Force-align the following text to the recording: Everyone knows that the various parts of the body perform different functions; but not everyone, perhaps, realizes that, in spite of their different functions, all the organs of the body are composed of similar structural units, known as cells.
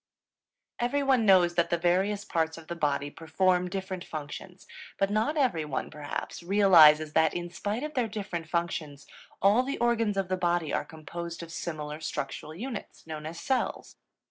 Everyone 0.79 1.27
knows 1.27 1.53
that 1.53 1.69
the 1.69 1.77
various 1.77 2.25
parts 2.25 2.57
of 2.57 2.65
the 2.65 2.75
body 2.75 3.11
perform 3.11 3.69
different 3.69 4.03
functions; 4.03 4.65
but 4.97 5.11
not 5.11 5.37
everyone, 5.37 5.91
perhaps, 5.91 6.41
realizes 6.41 7.13
that, 7.13 7.35
in 7.35 7.51
spite 7.51 7.83
of 7.83 7.93
their 7.93 8.07
different 8.07 8.49
functions, 8.49 9.05
all 9.43 9.61
the 9.61 9.77
organs 9.77 10.17
of 10.17 10.27
the 10.27 10.37
body 10.37 10.73
are 10.73 10.85
composed 10.85 11.43
of 11.43 11.51
similar 11.51 11.99
structural 11.99 12.55
units, 12.55 13.05
known 13.05 13.27
as 13.27 13.39
cells. 13.39 13.97